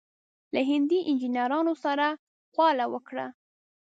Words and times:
له 0.53 0.61
هندي 0.71 0.99
انجنیرانو 1.09 1.73
سره 1.83 2.07
خواله 2.53 2.85
وکړه. 2.93 3.27